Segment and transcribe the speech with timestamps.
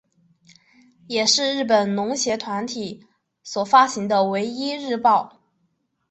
[1.05, 3.05] 也是日本农协团体
[3.43, 5.39] 所发行的唯一日报。